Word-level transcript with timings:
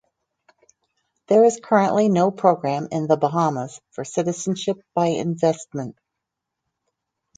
There 1.27 1.43
is 1.43 1.59
currently 1.63 2.09
no 2.09 2.31
program 2.31 2.87
in 2.91 3.05
The 3.05 3.17
Bahamas 3.17 3.79
for 3.91 4.03
citizenship 4.03 4.81
by 4.95 5.09
investment. 5.09 5.95